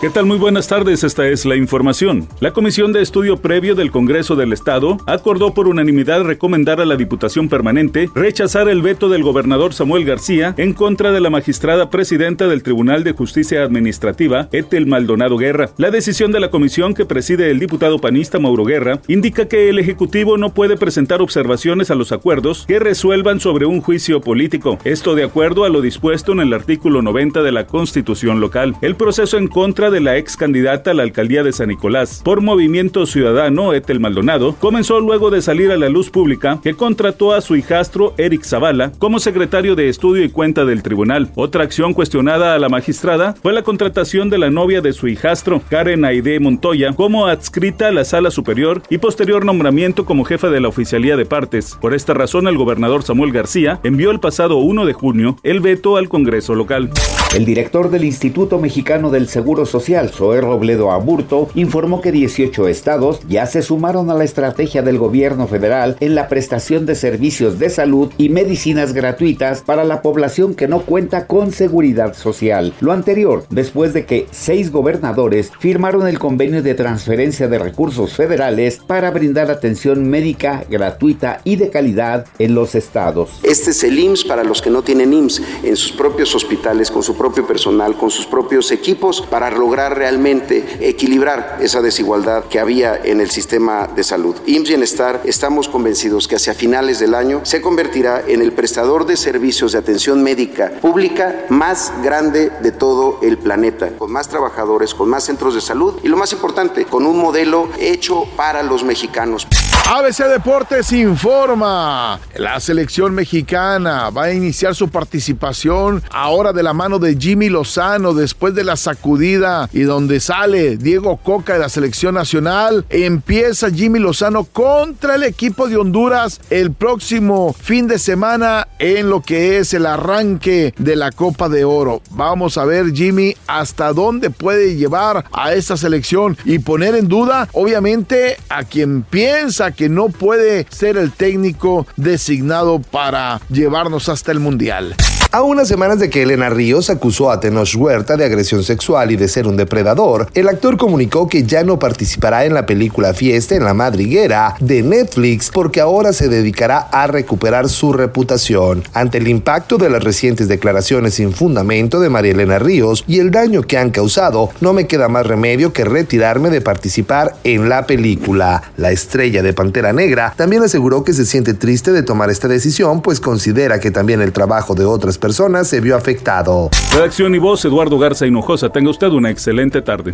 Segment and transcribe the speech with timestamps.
[0.00, 0.24] ¿Qué tal?
[0.24, 2.26] Muy buenas tardes, esta es la información.
[2.40, 6.96] La Comisión de Estudio Previo del Congreso del Estado acordó por unanimidad recomendar a la
[6.96, 12.48] Diputación Permanente rechazar el veto del gobernador Samuel García en contra de la magistrada presidenta
[12.48, 15.68] del Tribunal de Justicia Administrativa, Etel Maldonado Guerra.
[15.76, 19.78] La decisión de la comisión que preside el diputado panista Mauro Guerra indica que el
[19.78, 24.78] Ejecutivo no puede presentar observaciones a los acuerdos que resuelvan sobre un juicio político.
[24.84, 28.76] Esto de acuerdo a lo dispuesto en el artículo 90 de la Constitución local.
[28.80, 32.40] El proceso en contra de la ex candidata a la alcaldía de San Nicolás por
[32.40, 37.40] Movimiento Ciudadano, Etel Maldonado, comenzó luego de salir a la luz pública que contrató a
[37.40, 41.30] su hijastro Eric Zavala como secretario de estudio y cuenta del tribunal.
[41.34, 45.62] Otra acción cuestionada a la magistrada fue la contratación de la novia de su hijastro,
[45.68, 50.60] Karen Aide Montoya, como adscrita a la sala superior y posterior nombramiento como jefa de
[50.60, 51.76] la oficialía de partes.
[51.80, 55.96] Por esta razón, el gobernador Samuel García envió el pasado 1 de junio el veto
[55.96, 56.90] al Congreso local.
[57.32, 63.20] El director del Instituto Mexicano del Seguro Social, Zoé Robledo Aburto, informó que 18 estados
[63.28, 67.70] ya se sumaron a la estrategia del gobierno federal en la prestación de servicios de
[67.70, 72.74] salud y medicinas gratuitas para la población que no cuenta con seguridad social.
[72.80, 78.80] Lo anterior, después de que seis gobernadores firmaron el convenio de transferencia de recursos federales
[78.84, 83.38] para brindar atención médica gratuita y de calidad en los estados.
[83.44, 87.04] Este es el IMSS para los que no tienen IMSS en sus propios hospitales con
[87.04, 92.96] su propio personal, con sus propios equipos, para lograr realmente equilibrar esa desigualdad que había
[92.96, 94.36] en el sistema de salud.
[94.46, 99.18] IMSS Bienestar, estamos convencidos que hacia finales del año se convertirá en el prestador de
[99.18, 105.10] servicios de atención médica pública más grande de todo el planeta, con más trabajadores, con
[105.10, 109.46] más centros de salud y lo más importante, con un modelo hecho para los mexicanos.
[109.92, 112.20] ABC Deportes informa.
[112.36, 118.54] La selección mexicana va a iniciar su participación ahora de la mano Jimmy Lozano después
[118.54, 122.84] de la sacudida y donde sale Diego Coca de la selección nacional.
[122.90, 129.22] Empieza Jimmy Lozano contra el equipo de Honduras el próximo fin de semana en lo
[129.22, 132.02] que es el arranque de la Copa de Oro.
[132.10, 137.48] Vamos a ver Jimmy hasta dónde puede llevar a esta selección y poner en duda
[137.52, 144.40] obviamente a quien piensa que no puede ser el técnico designado para llevarnos hasta el
[144.40, 144.96] Mundial.
[145.32, 149.16] A unas semanas de que Elena Ríos acusó a Tenoch Huerta de agresión sexual y
[149.16, 153.54] de ser un depredador, el actor comunicó que ya no participará en la película Fiesta
[153.54, 158.82] en la Madriguera de Netflix porque ahora se dedicará a recuperar su reputación.
[158.92, 163.30] Ante el impacto de las recientes declaraciones sin fundamento de María Elena Ríos y el
[163.30, 167.86] daño que han causado, no me queda más remedio que retirarme de participar en la
[167.86, 168.64] película.
[168.76, 173.00] La estrella de Pantera Negra también aseguró que se siente triste de tomar esta decisión,
[173.00, 176.70] pues considera que también el trabajo de otras personas se vio afectado.
[176.92, 178.70] Redacción y voz, Eduardo Garza Hinojosa.
[178.70, 180.12] Tenga usted una excelente tarde.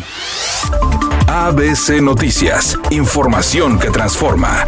[1.27, 2.77] ABC Noticias.
[2.91, 4.65] Información que transforma.